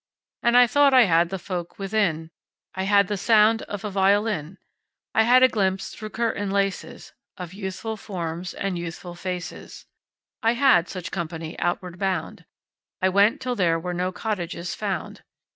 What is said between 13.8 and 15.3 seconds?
no cottages found.